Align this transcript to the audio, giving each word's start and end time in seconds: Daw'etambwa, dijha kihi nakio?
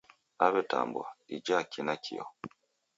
Daw'etambwa, 0.39 1.05
dijha 1.27 1.57
kihi 1.71 1.83
nakio? 1.87 2.25